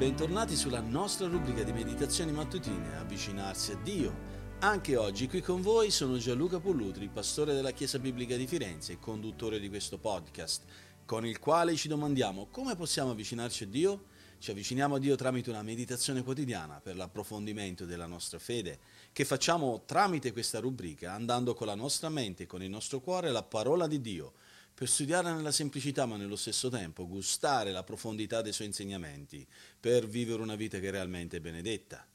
[0.00, 4.16] bentornati sulla nostra rubrica di meditazioni mattutine Avvicinarsi a Dio.
[4.60, 8.98] Anche oggi qui con voi sono Gianluca Pollutri, pastore della Chiesa Biblica di Firenze e
[8.98, 10.64] conduttore di questo podcast,
[11.04, 14.04] con il quale ci domandiamo come possiamo avvicinarci a Dio?
[14.38, 18.78] Ci avviciniamo a Dio tramite una meditazione quotidiana per l'approfondimento della nostra fede,
[19.12, 23.28] che facciamo tramite questa rubrica, andando con la nostra mente e con il nostro cuore
[23.28, 24.32] alla parola di Dio,
[24.80, 29.46] per studiare nella semplicità ma nello stesso tempo gustare la profondità dei suoi insegnamenti,
[29.78, 32.08] per vivere una vita che è realmente benedetta.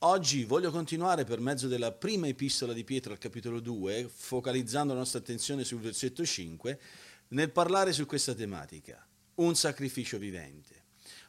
[0.00, 4.98] Oggi voglio continuare per mezzo della prima epistola di Pietro al capitolo 2, focalizzando la
[4.98, 6.80] nostra attenzione sul versetto 5,
[7.28, 9.02] nel parlare su questa tematica,
[9.36, 10.81] un sacrificio vivente.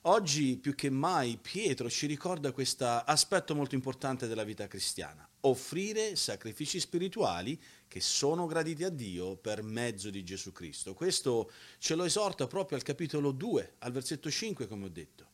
[0.04, 6.16] Oggi più che mai Pietro ci ricorda questo aspetto molto importante della vita cristiana, offrire
[6.16, 10.94] sacrifici spirituali che sono graditi a Dio per mezzo di Gesù Cristo.
[10.94, 15.32] Questo ce lo esorta proprio al capitolo 2, al versetto 5, come ho detto.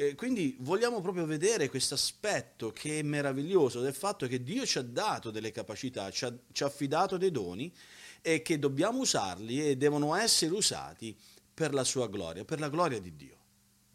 [0.00, 4.78] E quindi vogliamo proprio vedere questo aspetto che è meraviglioso del fatto che Dio ci
[4.78, 7.74] ha dato delle capacità, ci ha, ci ha affidato dei doni
[8.22, 11.16] e che dobbiamo usarli e devono essere usati
[11.52, 13.37] per la sua gloria, per la gloria di Dio.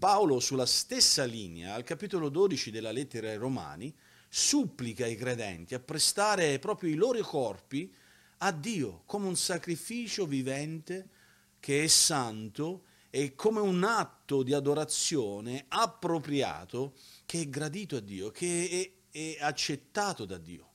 [0.04, 3.96] Paolo sulla stessa linea, al capitolo 12 della lettera ai Romani,
[4.28, 7.90] supplica i credenti a prestare proprio i loro corpi
[8.40, 11.08] a Dio come un sacrificio vivente
[11.62, 16.96] che è santo e come un atto di adorazione appropriato
[17.26, 20.73] che è gradito a Dio, che è, è accettato da Dio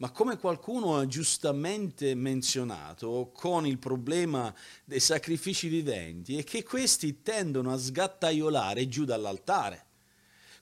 [0.00, 7.20] ma come qualcuno ha giustamente menzionato con il problema dei sacrifici viventi, è che questi
[7.22, 9.86] tendono a sgattaiolare giù dall'altare.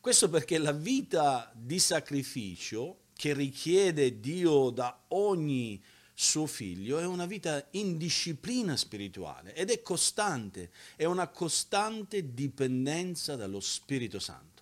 [0.00, 5.80] Questo perché la vita di sacrificio che richiede Dio da ogni
[6.12, 13.36] suo figlio è una vita in disciplina spirituale ed è costante, è una costante dipendenza
[13.36, 14.57] dallo Spirito Santo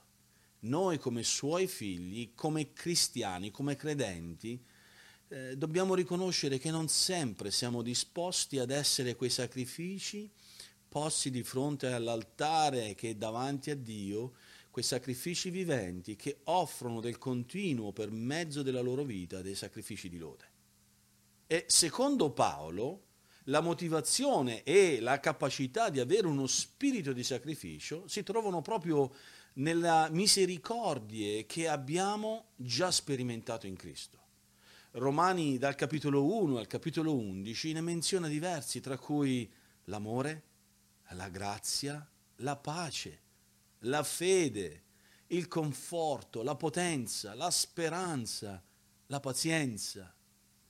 [0.61, 4.61] noi come suoi figli, come cristiani, come credenti,
[5.29, 10.31] eh, dobbiamo riconoscere che non sempre siamo disposti ad essere quei sacrifici
[10.89, 14.33] posti di fronte all'altare che è davanti a Dio,
[14.71, 20.17] quei sacrifici viventi che offrono del continuo per mezzo della loro vita dei sacrifici di
[20.17, 20.45] lode.
[21.47, 23.06] E secondo Paolo,
[23.49, 29.13] la motivazione e la capacità di avere uno spirito di sacrificio si trovano proprio
[29.55, 34.19] nella misericordie che abbiamo già sperimentato in Cristo.
[34.93, 39.51] Romani dal capitolo 1 al capitolo 11 ne menziona diversi, tra cui
[39.85, 40.43] l'amore,
[41.11, 43.21] la grazia, la pace,
[43.81, 44.83] la fede,
[45.29, 48.63] il conforto, la potenza, la speranza,
[49.07, 50.15] la pazienza,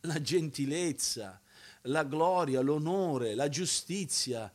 [0.01, 1.41] la gentilezza,
[1.87, 4.53] la gloria, l'onore, la giustizia,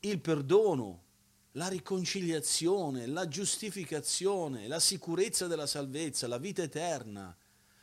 [0.00, 1.04] il perdono,
[1.52, 7.36] la riconciliazione, la giustificazione, la sicurezza della salvezza, la vita eterna,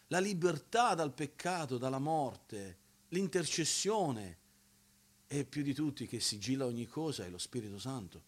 [0.07, 2.77] la libertà dal peccato, dalla morte,
[3.09, 4.37] l'intercessione
[5.27, 8.23] e più di tutti che sigilla ogni cosa è lo Spirito Santo.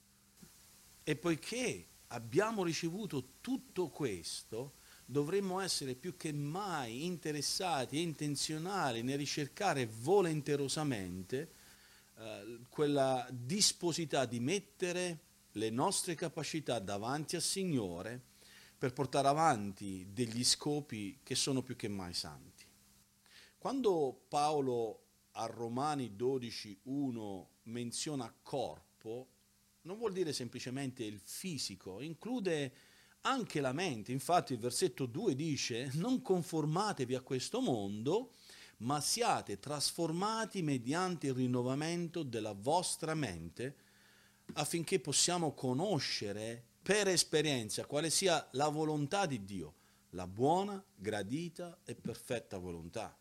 [1.04, 4.74] E poiché abbiamo ricevuto tutto questo,
[5.10, 11.52] dovremmo essere più che mai interessati e intenzionali nel ricercare volenterosamente
[12.18, 15.20] eh, quella disposità di mettere
[15.54, 18.22] le nostre capacità davanti al Signore
[18.78, 22.66] per portare avanti degli scopi che sono più che mai santi.
[23.58, 29.28] Quando Paolo a Romani 12.1 menziona corpo,
[29.84, 32.74] non vuol dire semplicemente il fisico, include
[33.22, 34.12] anche la mente.
[34.12, 38.34] Infatti il versetto 2 dice non conformatevi a questo mondo,
[38.80, 43.76] ma siate trasformati mediante il rinnovamento della vostra mente
[44.54, 49.76] affinché possiamo conoscere per esperienza quale sia la volontà di Dio,
[50.12, 53.18] la buona, gradita e perfetta volontà.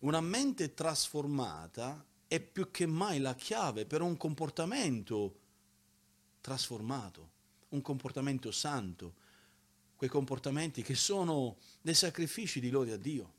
[0.00, 5.40] Una mente trasformata è più che mai la chiave per un comportamento
[6.40, 7.30] trasformato,
[7.70, 9.14] un comportamento santo,
[9.96, 13.34] quei comportamenti che sono dei sacrifici di lode a Dio.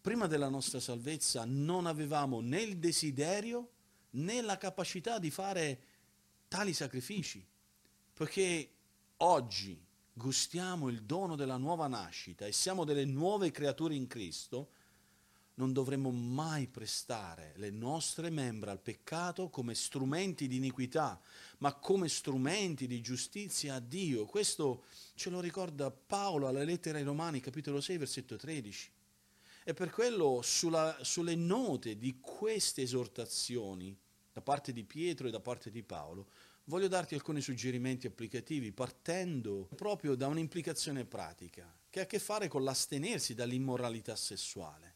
[0.00, 3.70] Prima della nostra salvezza non avevamo né il desiderio
[4.10, 5.82] né la capacità di fare
[6.46, 7.44] tali sacrifici,
[8.12, 8.70] perché
[9.18, 9.82] oggi
[10.12, 14.70] gustiamo il dono della nuova nascita e siamo delle nuove creature in Cristo,
[15.54, 21.20] non dovremmo mai prestare le nostre membra al peccato come strumenti di iniquità,
[21.58, 24.26] ma come strumenti di giustizia a Dio.
[24.26, 24.84] Questo
[25.14, 28.90] ce lo ricorda Paolo alla lettera ai Romani, capitolo 6, versetto 13.
[29.64, 33.96] E per quello sulla, sulle note di queste esortazioni
[34.32, 36.28] da parte di Pietro e da parte di Paolo,
[36.64, 42.48] voglio darti alcuni suggerimenti applicativi partendo proprio da un'implicazione pratica che ha a che fare
[42.48, 44.93] con l'astenersi dall'immoralità sessuale.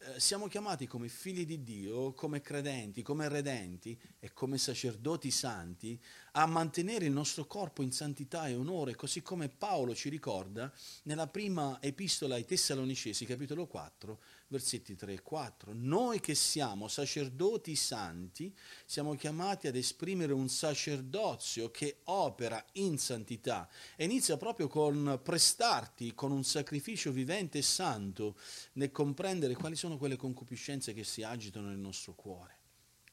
[0.00, 6.00] Eh, siamo chiamati come figli di Dio, come credenti, come redenti e come sacerdoti santi
[6.32, 10.72] a mantenere il nostro corpo in santità e onore, così come Paolo ci ricorda
[11.02, 15.72] nella prima epistola ai Tessalonicesi, capitolo 4, versetti 3 e 4.
[15.74, 18.54] Noi che siamo sacerdoti santi
[18.84, 26.14] siamo chiamati ad esprimere un sacerdozio che opera in santità e inizia proprio con prestarti
[26.14, 28.36] con un sacrificio vivente e santo
[28.72, 32.56] nel comprendere quali sono quelle concupiscenze che si agitano nel nostro cuore.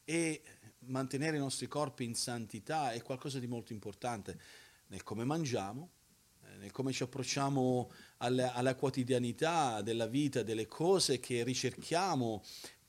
[0.04, 0.42] E
[0.86, 4.40] mantenere i nostri corpi in santità è qualcosa di molto importante
[4.88, 5.90] nel come mangiamo,
[6.58, 12.42] nel come ci approcciamo alla, alla quotidianità della vita, delle cose che ricerchiamo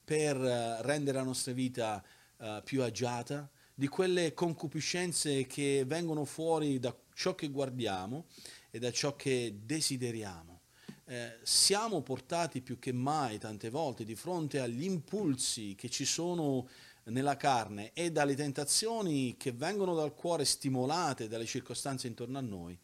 [0.04, 2.04] per eh, rendere la nostra vita
[2.38, 8.26] uh, più agiata, di quelle concupiscenze che vengono fuori da ciò che guardiamo
[8.72, 10.62] e da ciò che desideriamo.
[11.06, 16.68] Eh, siamo portati più che mai tante volte di fronte agli impulsi che ci sono
[17.06, 22.78] nella carne e dalle tentazioni che vengono dal cuore stimolate dalle circostanze intorno a noi,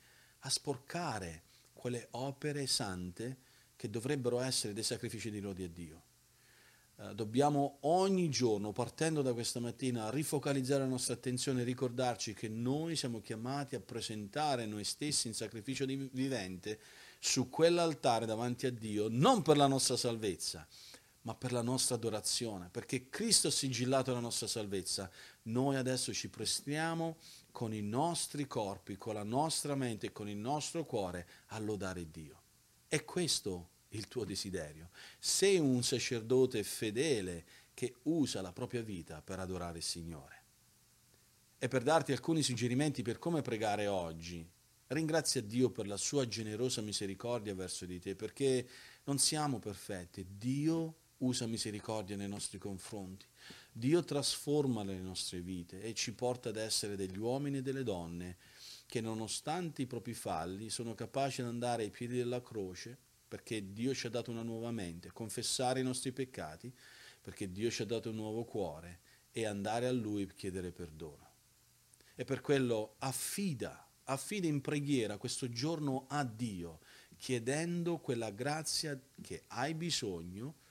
[0.45, 1.44] a sporcare
[1.74, 3.38] quelle opere sante
[3.75, 6.01] che dovrebbero essere dei sacrifici di lode a Dio.
[6.98, 12.48] Eh, dobbiamo ogni giorno, partendo da questa mattina, rifocalizzare la nostra attenzione e ricordarci che
[12.48, 16.80] noi siamo chiamati a presentare noi stessi in sacrificio vivente
[17.19, 20.68] su quell'altare davanti a Dio, non per la nostra salvezza,
[21.22, 25.10] ma per la nostra adorazione, perché Cristo ha sigillato la nostra salvezza.
[25.44, 27.18] Noi adesso ci prestiamo
[27.53, 32.41] con i nostri corpi, con la nostra mente con il nostro cuore a lodare Dio.
[32.88, 34.89] È questo il tuo desiderio.
[35.19, 37.45] Sei un sacerdote fedele
[37.75, 40.41] che usa la propria vita per adorare il Signore.
[41.59, 44.45] E per darti alcuni suggerimenti per come pregare oggi,
[44.88, 48.67] ringrazia Dio per la sua generosa misericordia verso di te, perché
[49.03, 50.25] non siamo perfetti.
[50.27, 53.25] Dio usa misericordia nei nostri confronti.
[53.72, 58.38] Dio trasforma le nostre vite e ci porta ad essere degli uomini e delle donne
[58.86, 62.98] che nonostante i propri falli sono capaci di andare ai piedi della croce
[63.28, 66.72] perché Dio ci ha dato una nuova mente, confessare i nostri peccati
[67.20, 69.00] perché Dio ci ha dato un nuovo cuore
[69.31, 71.31] e andare a Lui per chiedere perdono.
[72.16, 76.81] E per quello affida, affida in preghiera questo giorno a Dio,
[77.18, 80.62] chiedendo quella grazia che hai bisogno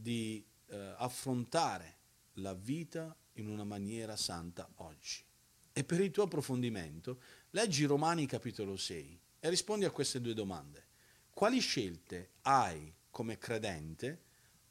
[0.00, 1.98] di eh, affrontare
[2.34, 5.24] la vita in una maniera santa oggi.
[5.72, 7.20] E per il tuo approfondimento,
[7.50, 10.86] leggi Romani capitolo 6 e rispondi a queste due domande.
[11.30, 14.22] Quali scelte hai come credente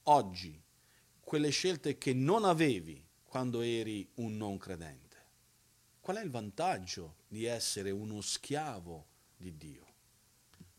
[0.04, 0.62] oggi?
[1.20, 5.02] Quelle scelte che non avevi quando eri un non credente.
[6.00, 9.88] Qual è il vantaggio di essere uno schiavo di Dio?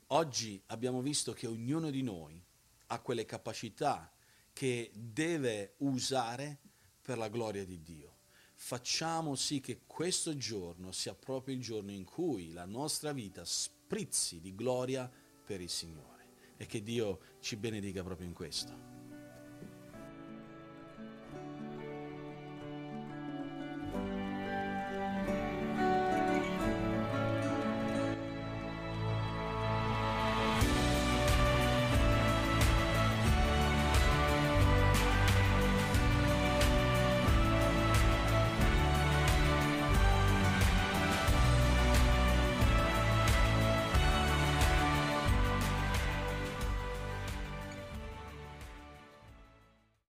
[0.09, 2.43] Oggi abbiamo visto che ognuno di noi
[2.89, 4.11] ha quelle capacità
[4.55, 6.61] che deve usare
[7.03, 8.13] per la gloria di Dio.
[8.55, 14.41] Facciamo sì che questo giorno sia proprio il giorno in cui la nostra vita sprizzi
[14.41, 15.11] di gloria
[15.45, 19.04] per il Signore e che Dio ci benedica proprio in questo.